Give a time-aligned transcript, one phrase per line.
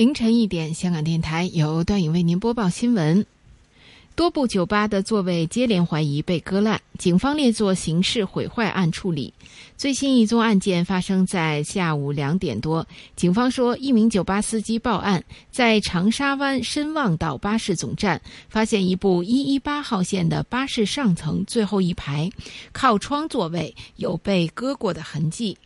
[0.00, 3.26] 凌晨一点，香港电台由段颖为您播报新闻：
[4.16, 9.34] 多部酒吧的座位接连怀疑被割烂，警方列作刑事毁坏案处理。
[9.76, 22.30] 最新一宗案件发生在下午两点多，警方说，一名酒吧司机报案，在长沙湾深旺道巴士总站发现一部一一八号线的巴士上层最后一排
[22.72, 25.58] 靠窗座位有被割过的痕迹。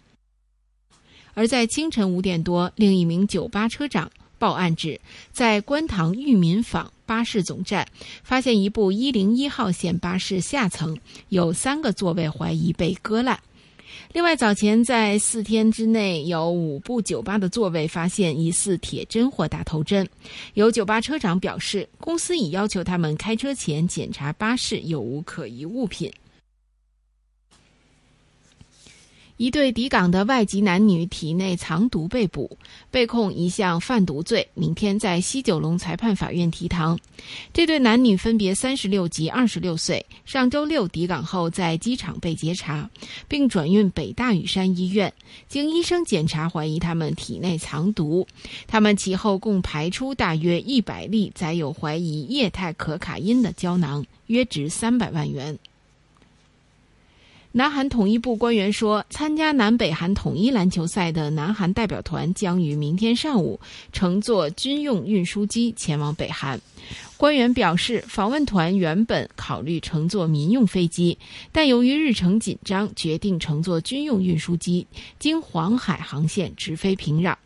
[1.34, 4.10] 而在清晨五点多，另一名酒吧车长。
[4.38, 5.01] 报案指，
[5.33, 7.87] 在观塘裕民坊巴士总站
[8.23, 10.98] 发现一部一零一号线巴士下层
[11.29, 13.39] 有三个座位怀疑被割烂。
[14.12, 20.09] 另外，早前在四天之内有五部酒吧的座位发现疑似铁针或打头针，
[20.55, 26.11] 有酒吧车长表示，公司已要求他们开车前检查巴士有无可疑物品。
[29.37, 32.56] 一对抵港的外籍男女体内藏毒被捕，
[32.92, 36.97] 被控一项贩毒罪，明天在西九龙裁判法院提堂。
[37.53, 42.89] 这对男女分别三十六及二十六岁，上周六抵港后在机场被截查，
[43.27, 45.12] 并转运北大屿山医院。
[45.48, 48.25] 经医生检查，怀疑他们体内藏毒。
[48.69, 55.58] 他们其后共排出大约一百粒载有怀疑液态可卡因的胶囊，约值三百万元。
[57.56, 63.61] 南韩统一部官员说，参加南北韩统一篮球赛的南韩代表团将于明天上午
[63.92, 66.61] 乘坐军用运输机前往北韩。
[67.16, 71.16] 官员表示，访问团原本考虑乘坐民用飞机，
[71.52, 74.84] 但由于日程紧张，决定乘坐军用运输机，
[75.20, 77.36] 经黄海航线直飞平壤。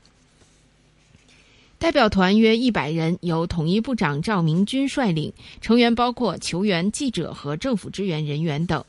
[1.78, 8.82] 代表团约一百人，由统一部长赵明军率领，成员包括球员、记者和政府支援人员等。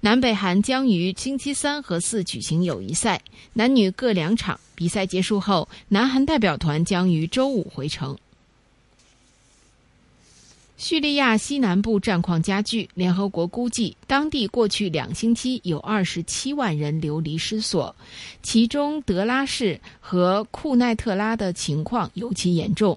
[0.00, 3.22] 南北韩将于星期三和四举行友谊赛，
[3.54, 4.58] 男女各两场。
[4.74, 8.16] 比赛结束后，南韩代表团将于周五回城。
[10.76, 17.96] 叙利亚西南部战况加剧，联合国估计，当地过去两星期有二十七万人流离失所，
[18.44, 22.96] 其中德拉市和库奈特拉的情况尤其严重。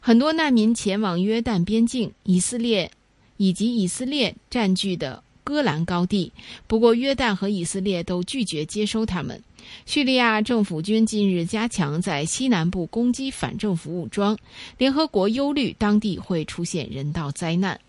[0.00, 2.90] 很多难民前往约旦边境、以色列
[3.38, 5.22] 以及以色列占据的。
[5.46, 6.32] 戈兰高地，
[6.66, 9.40] 不过约旦和以色列都拒绝接收他们。
[9.86, 14.36] 叙利亚政府军近日加强在西南部攻击反政府武装，
[14.76, 17.80] 联合国忧虑当地会出现人道灾难。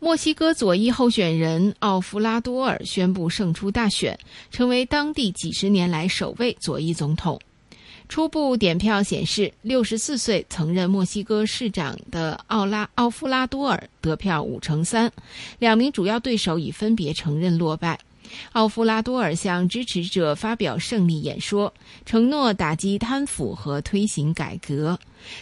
[0.00, 4.18] 墨西哥左翼候选人奥弗拉多尔宣布胜出大选，
[4.50, 7.40] 成为当地几十年来首位左翼总统。
[8.08, 15.10] 初步点票显示，六十四岁曾任墨西哥市长的奥拉奥夫拉多尔得票五成三，
[15.58, 17.98] 两名主要对手已分别承认落败。
[18.52, 21.72] 奥夫拉多尔向支持者发表胜利演说，
[22.04, 24.98] 承诺打击贪腐和推行改革。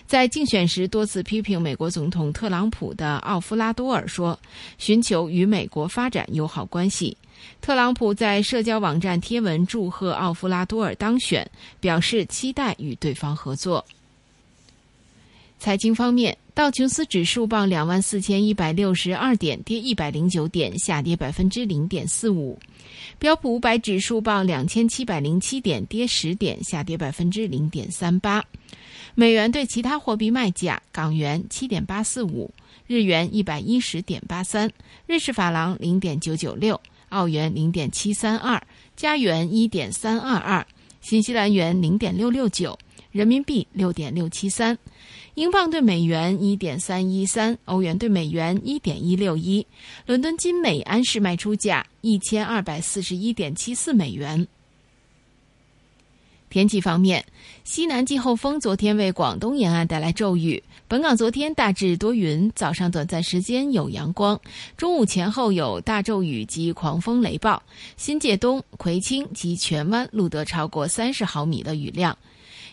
[0.07, 4.39] 在竞选时多次批评美国总统特朗普的奥夫拉多尔说
[4.79, 7.17] ：“寻求与美国发展友好关系。”
[7.61, 11.49] 特朗普在社交网站贴文祝贺奥夫拉多尔当选，
[11.81, 13.85] 表示期待与对方合作。
[15.59, 22.59] 财经方面，道琼斯指数报两万四千一百六十二点，跌一百零九点，下跌百分之零点四五；
[23.19, 28.45] 标普五百指数报两千七百零七点，跌十点，下跌百分之零点三八。
[29.17, 32.51] 美元对其他货币卖价：港元七点八四五，
[32.87, 34.71] 日元一百一十点八三，
[35.07, 36.79] 瑞士法郎零点九九六。
[37.15, 38.61] 澳元零点七三二，
[38.97, 40.67] 加元一点三二二，
[41.01, 42.77] 新西兰元零点六六九，
[43.13, 44.77] 人民币六点六七三，
[45.35, 49.65] 英镑对美元一点三一三，欧元对美元一点一六一，
[50.05, 54.49] 伦敦金每安司卖出价一千二百四十一点七四美元。
[56.55, 57.25] 天气方面，
[57.65, 60.63] 西南季候风昨天为广东沿岸带来骤雨。
[60.87, 64.41] 本港昨天大致多云，早上短暂时间有阳光，
[64.77, 67.61] 中午前后有大骤雨及狂风雷暴，
[67.97, 72.17] 新界东、葵青及荃湾录得超过三十毫米的雨量。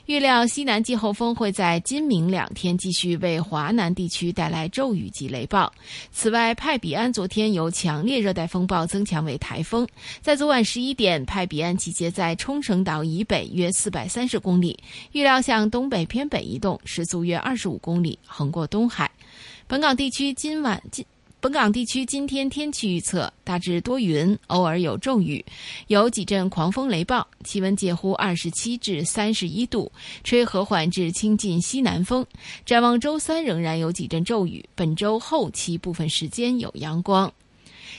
[0.08, 5.72] 预料西南季候风会在今明两天继续为华南地区带来骤雨及雷暴。
[6.12, 9.88] 此外，派比安昨天由强烈热带风暴增强为台风，
[10.22, 14.78] 在昨晚十一点，派比安集结在冲绳岛以北约四百三十公里，
[15.12, 19.10] 预料向东北偏北移动，时速约二十五公里，横过东海。
[19.68, 21.06] 本港地区今晚今。
[21.42, 25.44] 本港地区今天天气预测大致多云，偶尔有骤雨，
[25.88, 29.92] 有几阵狂风雷暴，气温介乎二十七至三十一度，
[30.24, 32.24] 吹和缓至清近西南风。
[32.64, 37.32] 展望周三仍然有几阵骤雨，本周后期部分时间有阳光。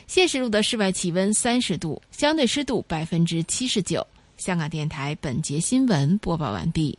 [0.07, 4.07] 现实路的室外气温三十度，相对湿度百分之七十九。
[4.37, 6.97] 香港电台本节新闻播报完毕。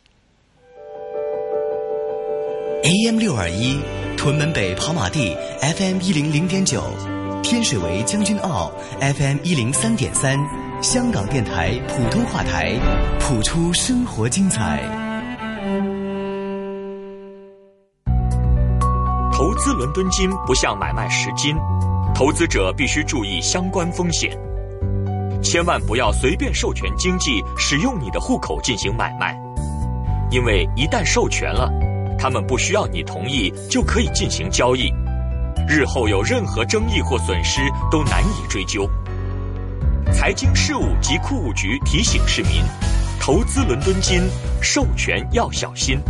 [2.82, 4.03] AM 六二一。
[4.24, 6.80] 屯门北跑马地 FM 一零零点九，
[7.42, 10.34] 天水围将军澳 FM 一零三点三，
[10.82, 12.72] 香港电台普通话台，
[13.20, 14.80] 谱出生活精彩。
[19.30, 21.54] 投资伦敦金不像买卖十金，
[22.14, 24.30] 投资者必须注意相关风险，
[25.42, 29.38] 千万不要随便授权经纪使用你的户口进行买卖，
[30.30, 31.68] 因为一旦授权了。
[32.24, 34.90] 他们不需要你同意就可以进行交易，
[35.68, 37.60] 日后有任何争议或损失
[37.90, 38.88] 都难以追究。
[40.10, 42.62] 财经事务及库务局提醒市民：
[43.20, 44.22] 投资伦敦金，
[44.62, 46.00] 授权要小心。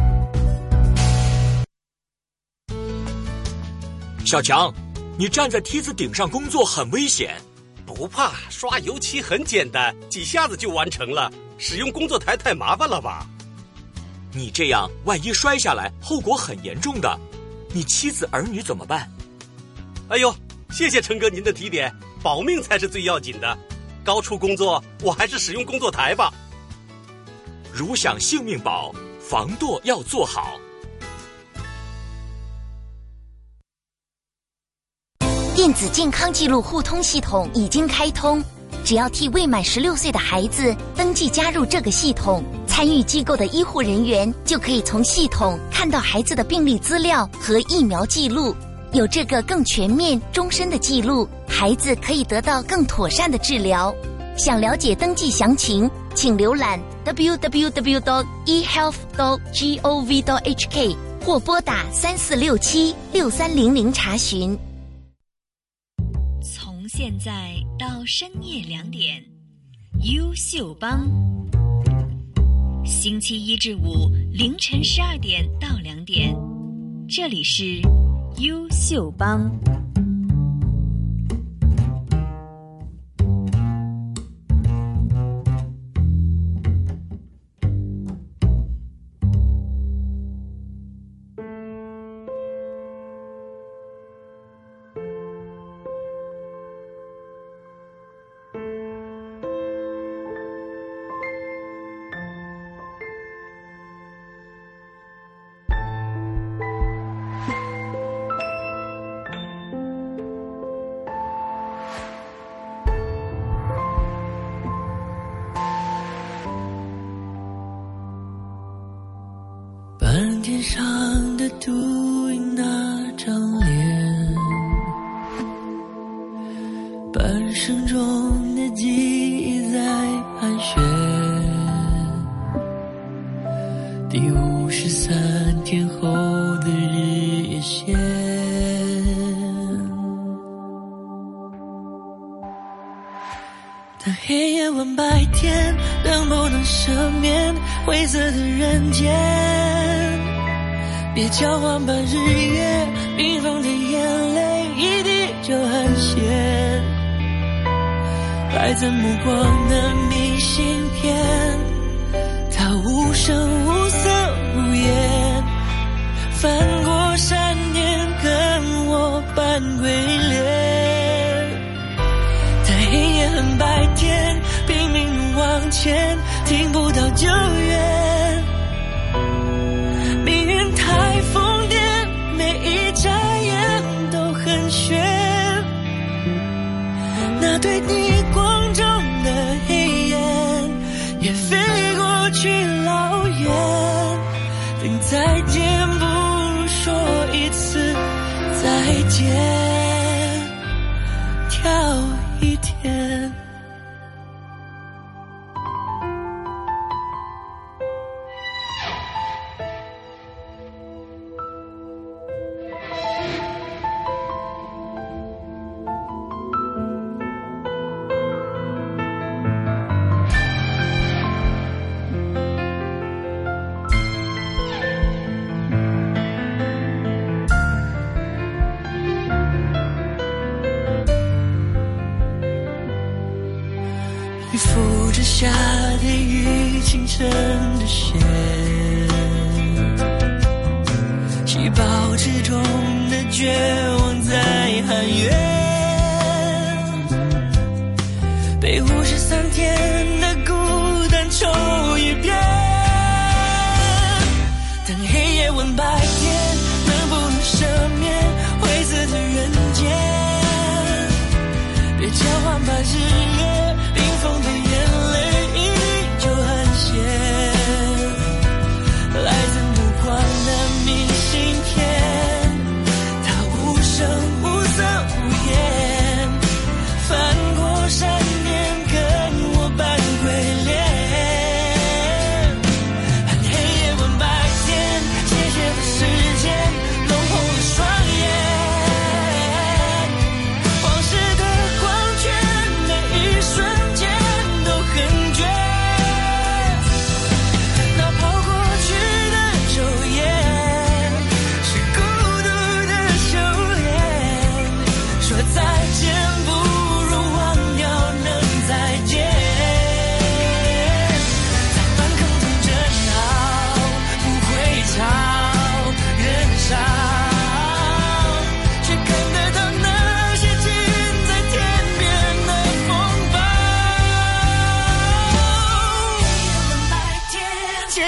[4.24, 4.72] 小强，
[5.18, 7.34] 你站在梯子顶上工作很危险。
[7.84, 11.28] 不怕，刷油漆很简单，几下子就完成了。
[11.58, 13.26] 使用工作台太麻烦了吧。
[14.36, 17.16] 你这样，万一摔下来，后果很严重的。
[17.72, 19.08] 你妻子儿女怎么办？
[20.08, 20.34] 哎呦，
[20.72, 23.56] 谢谢陈哥您的提点，保命才是最要紧的。
[24.04, 26.32] 高处工作，我还是使用工作台吧。
[27.72, 30.58] 如想性命保，防堕要做好。
[35.54, 38.42] 电子健康记录互通系统已经开通，
[38.84, 42.42] 只要替未满十六岁的孩子登记加入这个系统。
[42.74, 48.52] 参与机构的医护人员就可以从系统看到孩子的病历资料和疫苗记录，
[48.92, 53.94] 有这个更全面、终身的记录，孩子可以得到更妥善的治疗。
[54.36, 59.78] 想了解登记详情，请浏览 w w w d o e h e a l t h d o g
[59.78, 64.58] o v d h k 或拨打三四六七六三零零查询。
[66.52, 69.22] 从现在到深夜两点，
[70.16, 71.06] 优秀帮。
[72.84, 76.34] 星期一至五凌晨十二点到两点，
[77.08, 77.80] 这里是
[78.40, 79.50] 优秀帮。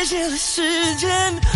[0.06, 0.62] 借了时
[0.94, 1.55] 间。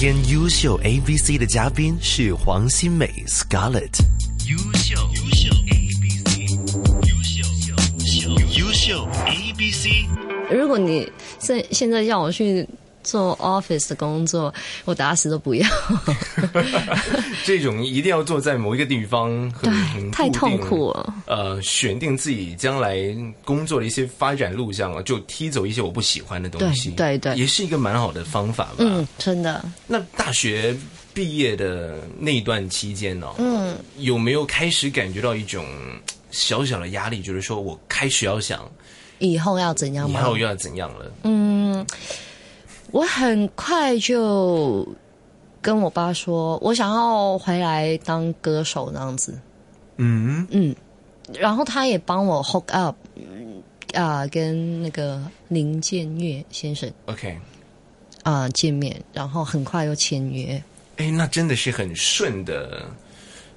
[0.00, 3.98] 今天优秀 ABC 的嘉宾是黄心美 Scarlet。
[4.48, 6.50] 优秀优秀 ABC，
[7.08, 8.36] 优秀
[8.66, 10.08] 优秀 ABC。
[10.54, 12.64] 如果你现现在要我去。
[13.08, 14.52] 做 office 的工作，
[14.84, 15.66] 我打死都不要。
[17.42, 21.14] 这种一定要坐在某一个地方，对，太痛苦了。
[21.26, 22.98] 呃，选定自己将来
[23.46, 28.74] 工作的一些发展路上啊，就踢走一些我不喜欢的东西，对对对，也是一个蛮好的方法吧。
[28.80, 29.64] 嗯，真的。
[29.86, 30.76] 那大学
[31.14, 33.26] 毕业的那段期间呢？
[33.38, 35.64] 嗯，有没有开始感觉到一种
[36.30, 37.22] 小小的压力？
[37.22, 38.70] 就是说我开始要想
[39.18, 40.06] 以后要怎样？
[40.10, 41.10] 以后要怎样了？
[41.24, 41.86] 嗯。
[42.90, 44.86] 我很快就
[45.60, 49.38] 跟我爸说，我想要回来当歌手那样子。
[49.96, 50.74] 嗯嗯，
[51.38, 52.96] 然后他也帮我 hook up
[53.94, 56.90] 啊，跟那个林建岳先生。
[57.06, 57.36] OK，
[58.22, 60.60] 啊，见面，然后很快又签约。
[60.96, 62.86] 哎，那真的是很顺的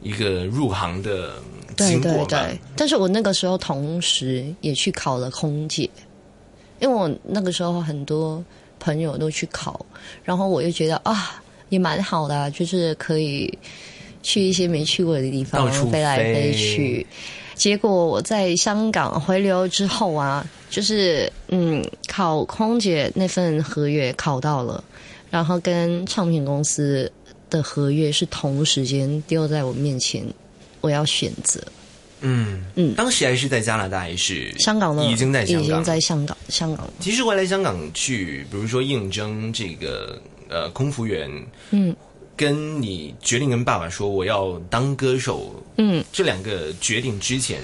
[0.02, 1.36] 一个入行的
[1.78, 5.90] 对对对，但是我那个时候同时也去考了空姐，
[6.82, 8.44] 因为我那个时候很多。
[8.82, 9.86] 朋友都去考，
[10.26, 13.56] 然后我就觉得啊，也蛮好的，就是可以
[14.24, 17.06] 去一些没去过的地方，飞来飞去。
[17.56, 24.84] 结果我在香港回流之后啊，就是嗯，考空姐那份合约考到了，
[25.30, 27.10] 然后跟唱片公司
[27.52, 30.24] 的合约是同时间丢在我面前，
[30.82, 31.62] 我要选择。
[32.22, 35.04] 嗯嗯，当时还是在加拿大，还是香港呢？
[35.06, 36.38] 已经在香港，在香港。
[36.50, 41.30] 香港其实回来香港去，比如说应征这个呃空服员，
[41.72, 41.96] 嗯，
[42.38, 47.60] 跟你决定跟爸爸说我要当歌手，嗯，这两个决定之前，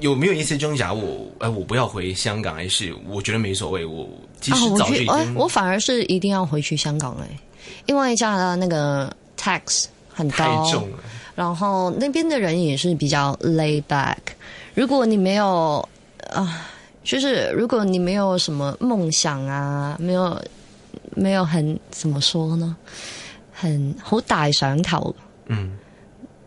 [0.00, 0.92] 有没有一些挣扎？
[0.92, 3.84] 我哎，我不要回香港，还是我觉得没所谓。
[3.84, 4.08] 我
[4.40, 7.28] 其实早就已经，我反而是一定要回去香港哎，
[7.86, 10.64] 因为加拿大那个 tax 很高。
[11.34, 14.16] 然后那边的人也是比较 l a y back。
[14.74, 15.86] 如果你没有
[16.30, 16.70] 啊，
[17.02, 20.40] 就是如果你没有什么梦想啊，没有
[21.14, 22.76] 没有很怎么说呢，
[23.52, 25.14] 很好大想头。
[25.46, 25.76] 嗯，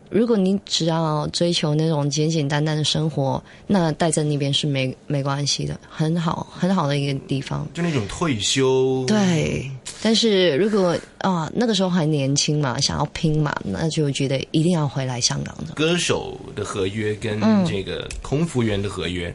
[0.10, 7.68] 如果你只要追求那种简简单单的生活，那待在那边是没没关系的，很好很好的一个地方。
[7.74, 9.04] 就那种退休。
[9.06, 9.70] 对。
[10.02, 15.74] 但是如果啊那个时候还年轻嘛，想要拼嘛，那就觉得一定要回来香港的。
[15.74, 19.34] 歌手的合约跟这个空服员的合约，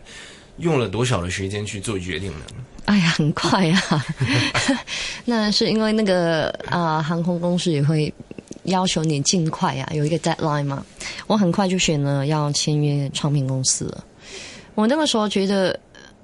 [0.59, 2.41] 用了多少的时间去做决定呢？
[2.85, 4.05] 哎呀，很快啊！
[5.25, 8.13] 那是因为那个啊航空公司也会
[8.65, 10.85] 要求你尽快呀，有一个 deadline 嘛。
[11.27, 14.05] 我很快就选了要签约唱片公司了。
[14.75, 15.79] 我那个时候觉得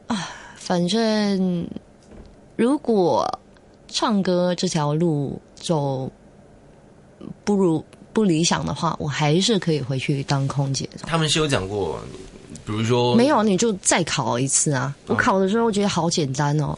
[0.06, 1.66] 啊，反正
[2.54, 3.26] 如果。
[3.88, 6.10] 唱歌这条路走
[7.44, 10.88] 不如不理想的话，我还是可以回去当空姐。
[11.02, 11.98] 他们是有讲过，
[12.66, 14.94] 比如说没有你就再考一次啊！
[15.06, 16.76] 我考的时候我觉得好简单哦。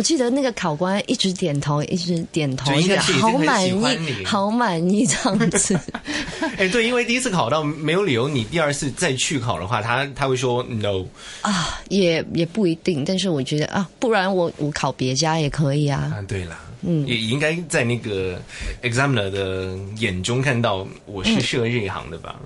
[0.00, 5.78] 我记得那个考官一直点头，一直点头，应该好满意，好满意这样子。
[6.56, 11.04] 哎，对，因为第一次考到没有理由，你第二次再去考的话，他他会说 no
[11.42, 13.04] 啊，也也不一定。
[13.04, 16.10] 但是我觉得啊，不然我我考别家也可以啊。
[16.18, 18.40] 啊，对了，嗯，也应该在那个
[18.82, 22.36] examiner 的眼中看到我是适合这一行的吧。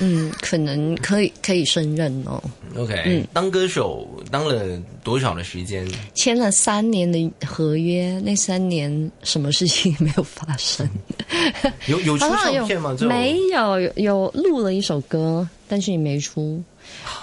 [0.00, 2.42] 嗯，可能可以可以胜任哦。
[2.76, 4.64] OK，嗯，当歌手当了
[5.02, 5.86] 多少的时间？
[6.14, 8.90] 签了三年的合约，那三年
[9.22, 10.88] 什么事情也没有发生。
[11.86, 12.96] 有有出唱片吗？
[13.02, 16.62] 没有，有录了一首歌，但是没出。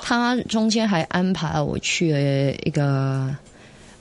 [0.02, 3.30] 他中间还安排我去了一个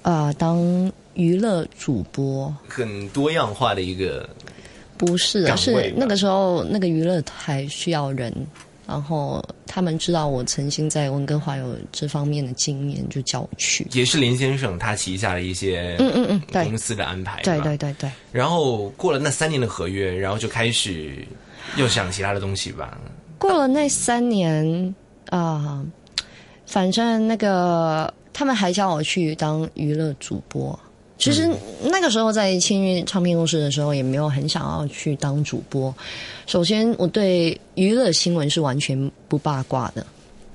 [0.02, 4.28] 呃当娱乐主播，很多样化的一个。
[5.00, 8.30] 不是啊，是那个时候那个娱乐台需要人，
[8.86, 13.86] 然后他们知道我曾经在温哥华有这方面的经验，就叫我去。
[13.92, 18.10] 也是林先生他旗下的一些嗯嗯嗯公司的安排，对对对对。
[18.30, 21.26] 然后过了那三年的合约，然后就开始
[21.78, 22.98] 又想其他的东西吧。
[23.38, 24.94] 过了那三年
[25.30, 25.82] 啊，
[26.66, 30.78] 反正那个他们还叫我去当娱乐主播。
[31.20, 31.48] 其实
[31.84, 35.94] 那个时候在签约唱片公司的时候，也没有很想要去当主播。
[36.46, 40.04] 首先，我对娱乐新闻是完全不八卦的，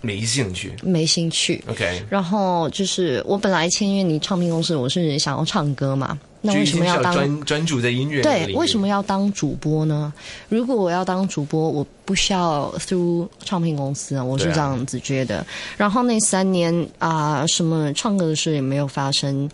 [0.01, 1.63] 没兴趣，没兴趣。
[1.67, 2.03] OK。
[2.09, 8.23] 然后就是我本来签约你唱片公司，我是想要唱歌嘛，那为什么要专专注在音乐？
[8.23, 10.11] 对，为什么要当主播呢？
[10.49, 15.45] 如果我要当主播，我不需要 through 唱片公司，我是这样子觉得。
[15.77, 19.47] 然后那三年啊，什么唱歌的事也没有发生。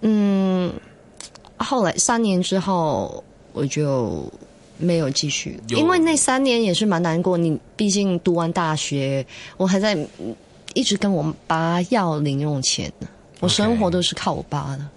[0.00, 0.72] 嗯，
[1.56, 3.22] 后来三年之后
[3.52, 4.30] 我就
[4.76, 7.36] 没有继续，因为那三年也是蛮难过。
[7.38, 9.24] 你毕竟读完大学，
[9.56, 9.96] 我还在
[10.74, 13.08] 一直跟我爸要零用钱，呢。
[13.40, 14.88] 我生活都是靠我爸的。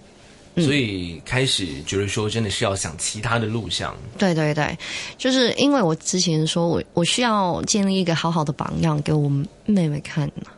[0.64, 3.94] 所以开始觉得说，真的是要想其他的路向。
[4.16, 4.76] 对对对，
[5.16, 9.28] 就是因为我之前说我我需要建立一个好好的榜样给我
[9.66, 10.50] 妹妹看嘛，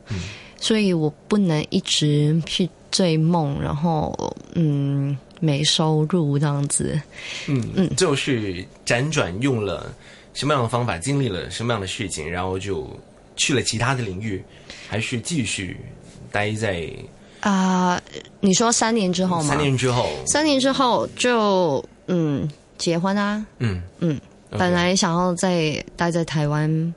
[0.58, 2.66] 所以我不能一直去。
[2.90, 7.00] 追梦，然后嗯，没收入这样子，
[7.48, 9.92] 嗯嗯，就是辗转用了
[10.34, 12.88] 什么样的方法，经历了什么样的事情，然后就
[13.36, 14.42] 去了其他的领域，
[14.88, 15.76] 还是继续
[16.32, 16.88] 待在
[17.40, 18.00] 啊？
[18.40, 19.48] 你说三年之后吗？
[19.48, 22.48] 三年之后，三年之后就嗯，
[22.78, 26.92] 结婚啊，嗯嗯，本来想要在待在台湾，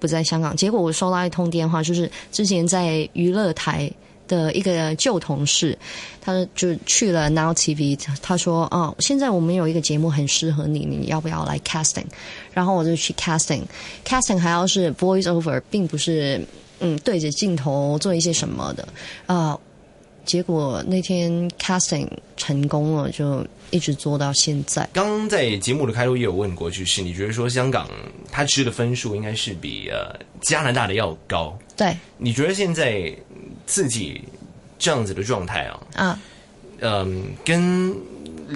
[0.00, 3.90] 不在香港，结果我收到一通电话，就是之前在娱乐台。
[4.26, 5.76] 的一个旧同事，
[6.20, 7.98] 他就去了 Now TV。
[8.22, 12.04] 他说：“啊，现在我们有一个节目很适合你，你要不要来 casting？”
[12.52, 13.62] 然后我就去 casting。
[14.04, 16.44] casting 还要是 voiceover，并不是
[16.80, 18.86] 嗯对着镜头做一些什么的
[19.26, 19.58] 啊。
[20.24, 24.88] 结果那天 casting 成功了，就一直做到现在。
[24.92, 27.88] 刚刚在节目的开头也有问过，就是你觉得说香港
[28.30, 31.56] 他吃的分数应该是比呃加拿大的要高？
[31.76, 31.94] 对。
[32.16, 33.12] 你觉得现在
[33.66, 34.20] 自己
[34.78, 36.18] 这样子的状态啊，啊，
[36.80, 37.94] 嗯，跟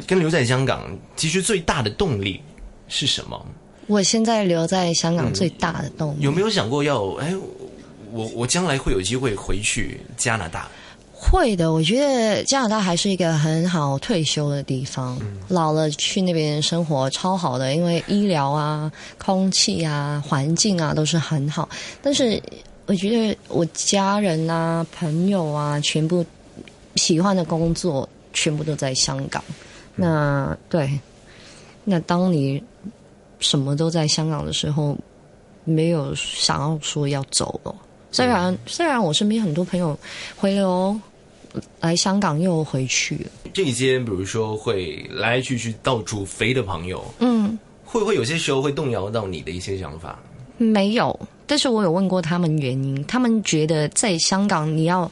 [0.07, 2.41] 跟留在香港，其实最大的动力
[2.89, 3.45] 是什么？
[3.87, 7.09] 我现在留在香港最大的动力有没有想过要？
[7.15, 7.35] 哎，
[8.13, 10.69] 我我将来会有机会回去加拿大？
[11.21, 15.19] 会的，我觉得加拿大还是一个很好退休的地方。
[15.49, 18.91] 老了去那边生活超好的，因为医疗啊、
[19.23, 21.69] 空气啊、环境啊都是很好。
[22.01, 22.41] 但是
[22.87, 26.25] 我觉得我家人啊、朋友啊，全部
[26.95, 29.43] 喜欢的工作全部都在香港。
[29.97, 30.89] 那对，
[31.85, 32.63] 那当你
[33.41, 34.97] 什么都在香港的时候，
[35.65, 37.75] 没有想要说要走了。
[38.11, 39.99] 虽然虽然我身边很多朋友
[40.37, 40.99] 回留。
[41.81, 43.51] 来香港又回去了。
[43.53, 50.19] 这些比如说会来来去去到处飞的朋友，嗯，会不会有些时候会动摇到你的一些想法？
[50.57, 55.11] 没有，但是我有问过他们原因，他们觉得在香港你要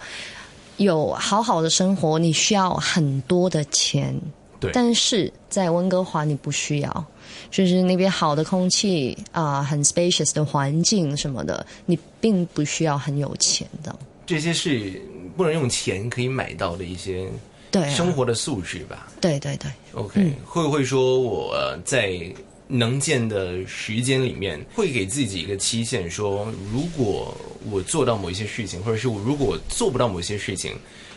[0.79, 4.14] 有好好的生活，你需要很多的钱。
[4.59, 7.05] 对，但是在温哥华你不需要，
[7.51, 13.94] 就是那边好的空气啊，很 spacious 的环境什么的，你并不需要很有钱的。
[14.25, 15.01] 这些是。
[15.37, 17.29] 不能用钱可以买到的一些
[17.70, 19.07] 对生活的素质吧。
[19.20, 19.70] 对对对。
[19.92, 22.18] OK，会不会说我在
[22.66, 27.37] 能见的时间里面会给自己一个期限，说如果
[27.70, 30.75] 我做到某一些事情，或者是我如果做不到某一些事情，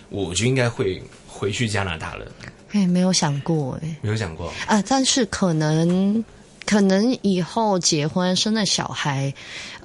[0.09, 2.25] 我就应该会回去加拿大了。
[2.71, 4.81] 哎，没有想过哎，没有想过啊。
[4.87, 6.23] 但是可能
[6.65, 9.33] 可能以后结婚生了小孩，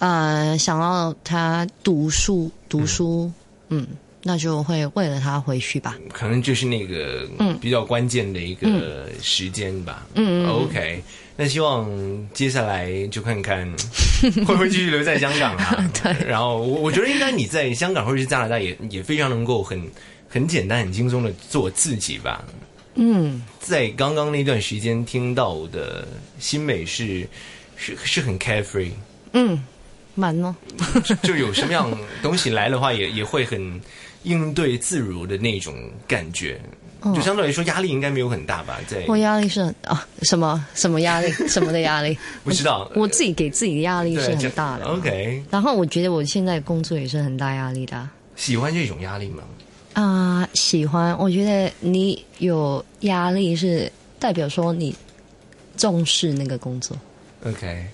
[0.01, 3.31] 呃，想要他读书读书，
[3.69, 3.87] 嗯。
[4.27, 7.29] 那就会为了他回去吧，可能就是那个
[7.61, 10.07] 比较关键的一个时间吧。
[10.15, 11.03] 嗯 o k
[11.37, 11.91] 那希望
[12.33, 13.71] 接下来就看看
[14.23, 15.91] 会不会继续留在香港啊。
[16.27, 19.79] 然后我我觉得应该你在香港或者是加拿大也也非常能够很
[20.27, 22.43] 很简单、很轻松的做自己吧。
[22.95, 26.09] 嗯，在刚刚那段时间听到的
[26.39, 27.29] 新美是
[27.77, 28.91] 是是很 carefree。
[29.35, 29.63] 嗯。
[30.15, 30.55] 蛮呢，
[31.23, 31.91] 就有什么样
[32.23, 33.59] 东西来的话，也也会很
[34.23, 35.75] 应对自如的那种
[36.07, 36.61] 感觉，
[37.15, 38.79] 就相对来说压力应该没有很大吧？
[38.89, 42.17] 对我压力是很啊，什么什么压力， 什么的压力？
[42.45, 44.85] 不知道，我自己给自己的压力是很大的。
[44.85, 48.09] OK，然后我觉得我现在工作也是很大压力的。
[48.37, 49.43] 喜欢这种压力吗？
[49.95, 51.17] 啊，喜欢。
[51.19, 54.95] 我觉得你有压力是代表说你
[55.77, 56.97] 重视那个工作。
[57.45, 57.85] OK。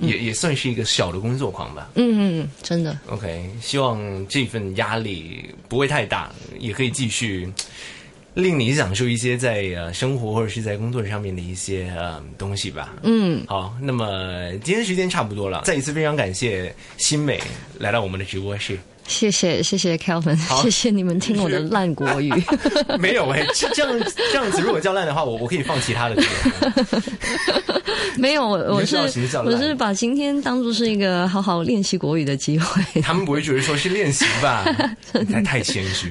[0.00, 1.90] 也也算是一个小的工作狂吧。
[1.94, 2.98] 嗯嗯嗯，真的。
[3.06, 7.48] OK，希望这份压力不会太大，也可以继续
[8.34, 12.94] 令你享受一些在呃生活或者是在工作上面的一些呃东西吧。
[13.02, 17.38] 嗯，好，那么今天时间差不多了，再一次非常感谢新美
[17.78, 18.78] 来到我们的直播室。
[19.10, 22.32] 谢谢谢谢 k e l v i n 谢谢你们听我的烂国语。
[23.00, 24.00] 没有哎，这样
[24.32, 27.02] 这样子如果叫烂的话，我我可以放其他的歌。
[28.16, 28.96] 没有，我是
[29.44, 33.02] 我是把今天当做是一个好好练习国语的机会。
[33.02, 34.64] 他们不会觉得说是练习吧？
[35.44, 36.10] 太谦虚。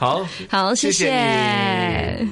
[0.00, 2.26] 好，好，谢谢。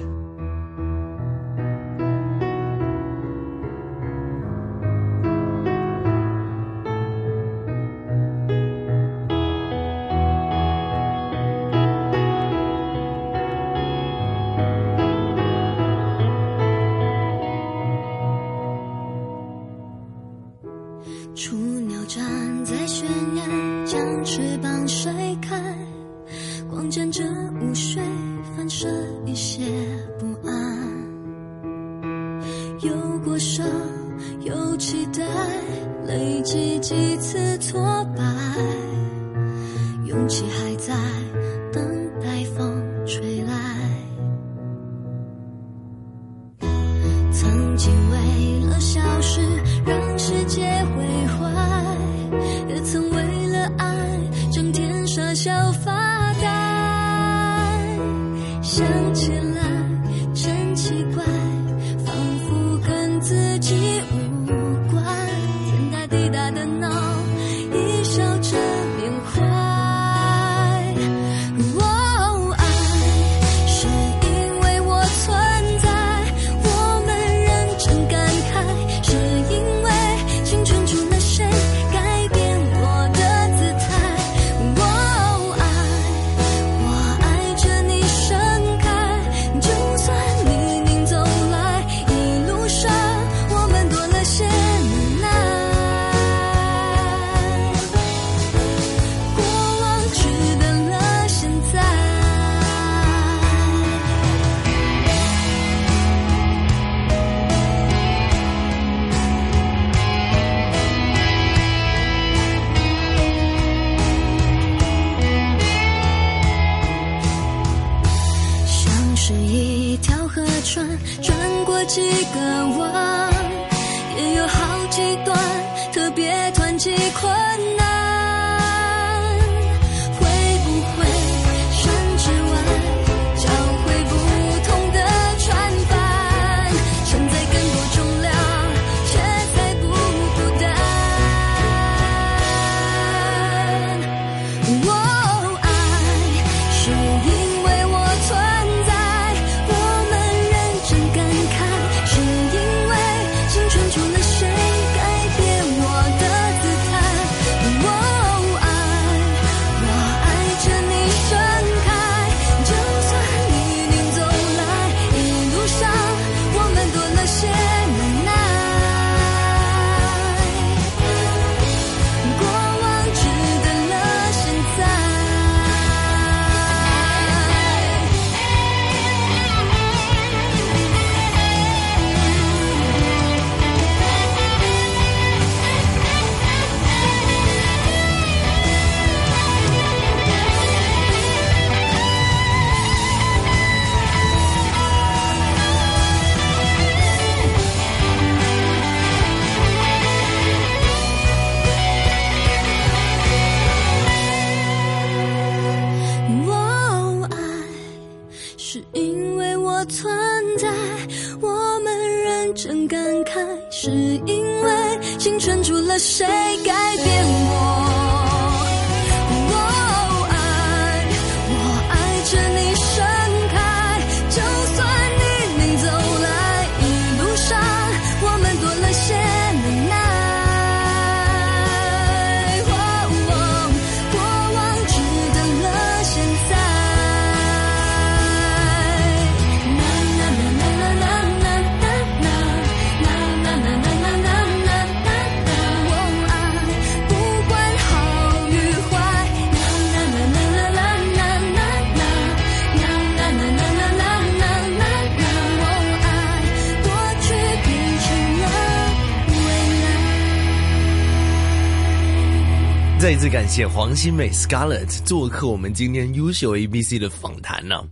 [263.23, 267.85] 再次感谢黄心美 Scarlett 做客我们今天优秀 ABC 的访谈呢，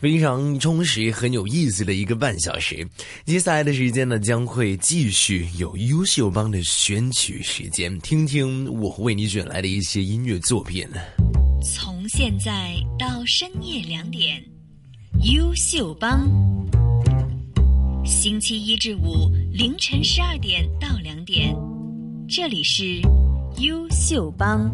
[0.00, 2.86] 非常充实、很有意思的一个半小时。
[3.24, 10.86] 接下来的时间呢，将会继续有优秀帮的选取时间，听听我为你选来的一些音乐作品。
[11.64, 14.40] 从现在到深夜两点，
[15.34, 16.30] 优秀帮，
[18.04, 21.52] 星期一至五凌晨十二点到两点，
[22.28, 23.00] 这里是。
[23.58, 24.70] 优秀帮。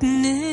[0.00, 0.43] broken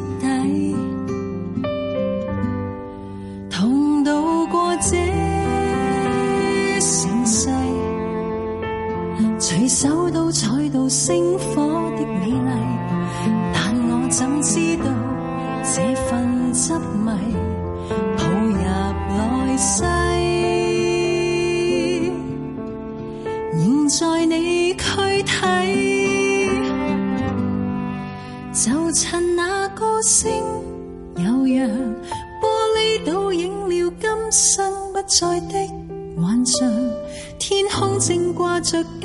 [38.70, 38.99] took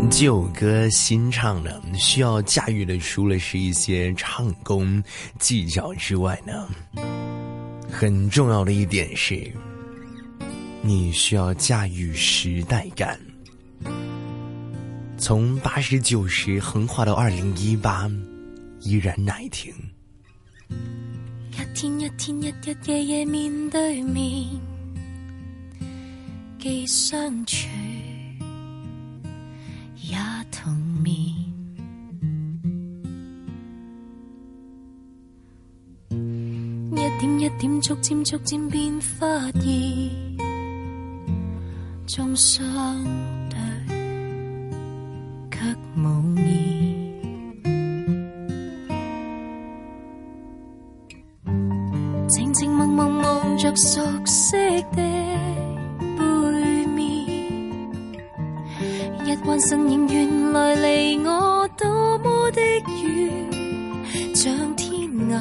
[0.10, 5.04] 旧歌新唱呢，需要驾驭的除了是一些唱功
[5.38, 6.68] 技巧之外呢，
[7.92, 9.52] 很重要的一点是，
[10.82, 13.20] 你需要驾驭时代感。
[15.18, 18.10] 从八十九十横跨到二零一八，
[18.82, 19.74] 依然耐听。
[20.70, 24.46] 一天一天，一日夜夜，面对面，
[26.60, 27.68] 既相处。
[30.52, 31.10] 同眠，
[36.10, 40.42] 一点一点，逐渐逐渐变发热，
[42.08, 42.64] 中相
[43.50, 43.60] 对
[45.52, 45.60] 却
[46.00, 46.96] 茫意。
[52.30, 54.07] 静静默默望着。
[59.48, 64.92] 幻心仍原来离我多么的远，像天
[65.32, 65.40] 涯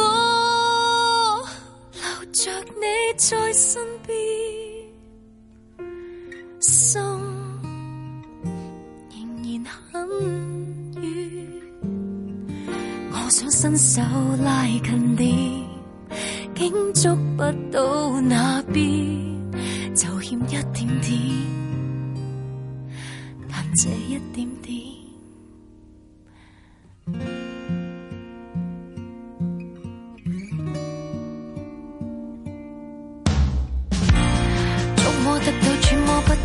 [1.93, 2.87] 留着你
[3.17, 3.88] 在身。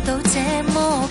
[0.06, 0.40] 到这
[0.74, 1.08] 么。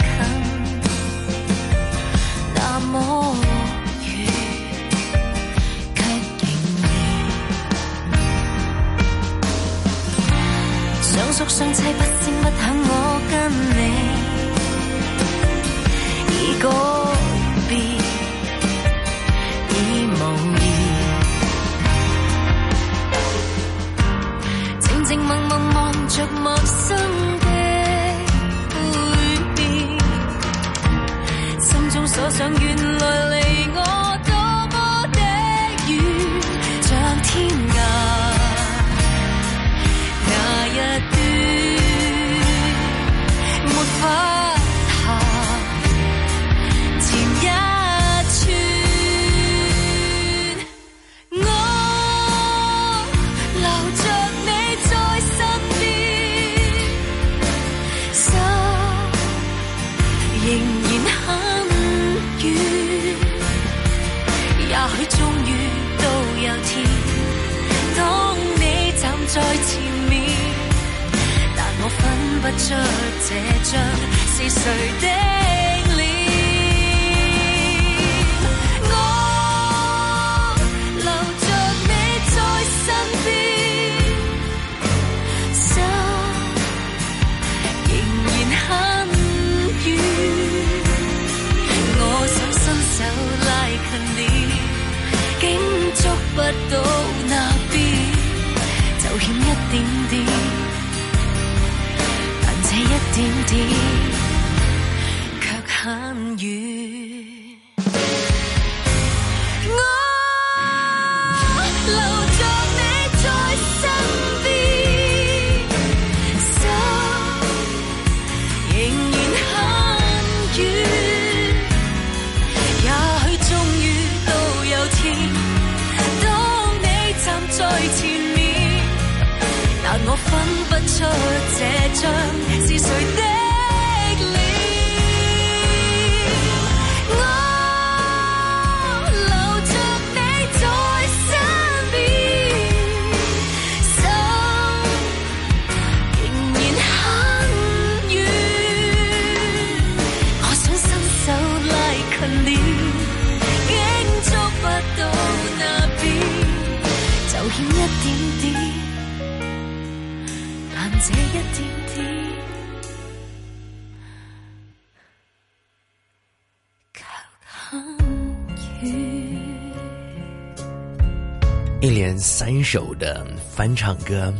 [172.74, 174.34] 首的翻唱歌，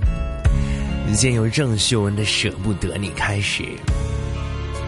[1.14, 3.64] 先由郑秀文的《舍不得你》开始，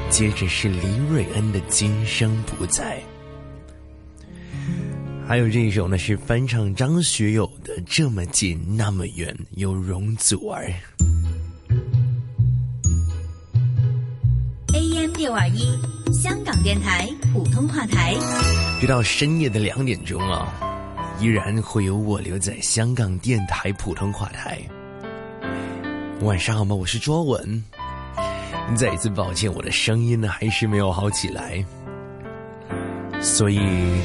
[0.09, 0.79] 接着是黎
[1.11, 2.99] 瑞恩的《今生不再》，
[5.27, 10.67] 还有这一首呢是翻唱张学友的《这么近那么远》，由容祖儿。
[14.73, 15.77] AM 六二一，
[16.19, 18.15] 香港电台普通话台，
[18.81, 20.71] 直到深夜的两点钟啊。
[21.19, 24.59] 依然会有我留在香港电台普通话台。
[26.21, 26.75] 晚上好吗？
[26.75, 27.63] 我是卓文。
[28.75, 31.63] 再一次抱歉，我的声音呢还是没有好起来，
[33.21, 33.57] 所以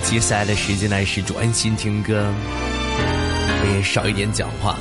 [0.04, 4.78] 接下来的时间呢是专心听歌，我也少一点讲话。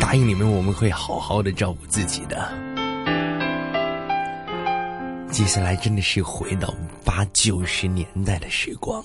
[0.00, 2.48] 答应你们，我们会好好的照顾自己的。
[5.30, 6.72] 接下来真的是回到
[7.04, 9.04] 八九十年代的时光。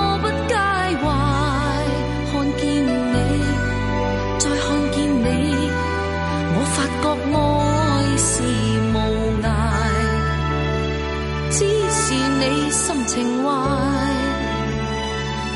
[13.13, 13.51] 情怀，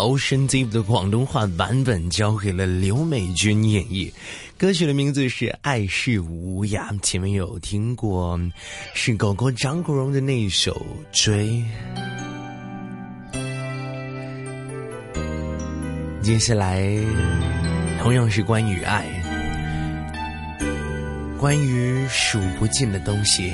[0.02, 4.10] 《Ocean Deep》的广东话版本交给了刘美君演绎。
[4.56, 8.40] 歌曲的名字是《爱是无涯》，前面有听过，
[8.94, 10.74] 是狗狗张国荣的那一首
[11.22, 11.44] 《追》。
[16.22, 16.82] 接下来
[18.02, 19.04] 同样是关于爱，
[21.38, 23.52] 关于数不尽的东西，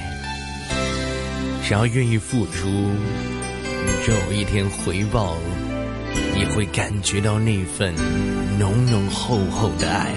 [1.66, 2.68] 只要愿意付出，
[4.06, 5.36] 就有一天回报。
[6.34, 7.94] 你会感觉到那份
[8.58, 10.14] 浓浓厚厚的爱，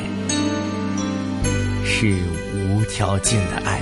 [1.85, 2.15] 是
[2.55, 3.81] 无条件的爱。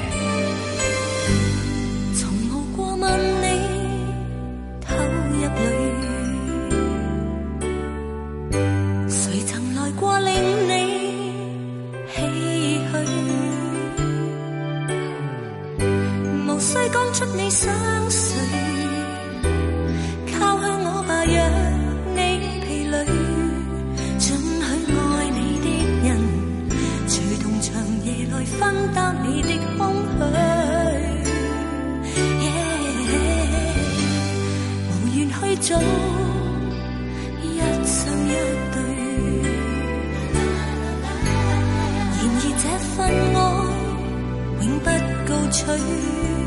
[45.64, 46.47] 取。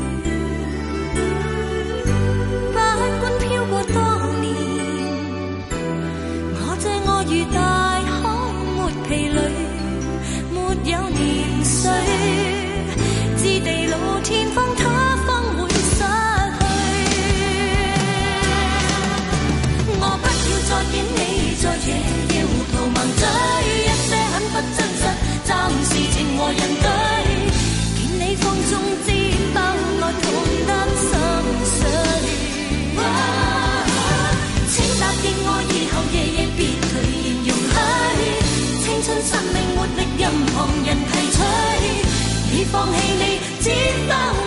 [42.71, 43.69] 放弃你，只
[44.07, 44.40] 得。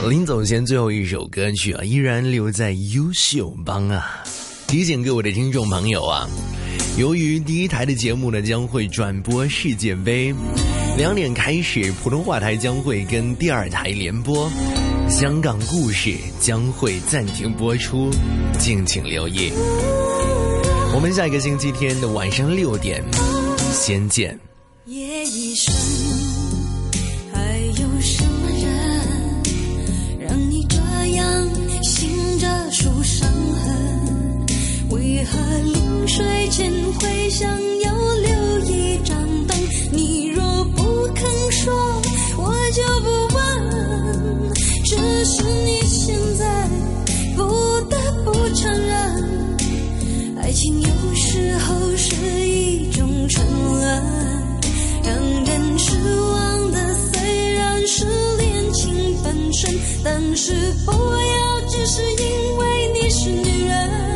[0.07, 4.23] 临走前最后一首歌曲啊，依然留在优秀帮啊！
[4.67, 6.27] 提醒各位的听众朋友啊，
[6.99, 10.31] 由于第一台的节目呢将会转播世界杯，
[10.97, 14.47] 两点开始普通话台将会跟第二台联播。
[15.09, 18.09] 香港故事将会暂停播出，
[18.57, 19.51] 敬请留意。
[20.95, 23.03] 我们下一个星期天的晚上六点，
[23.73, 24.37] 先见。
[24.85, 25.73] 夜已深，
[27.33, 28.99] 还有什么人
[30.21, 30.77] 让你这
[31.11, 34.45] 样醒着数伤痕？
[34.91, 37.49] 为何临睡前会想
[37.79, 38.42] 要留？
[60.03, 60.51] 但是
[60.85, 64.12] 不要，只是因为你是女人。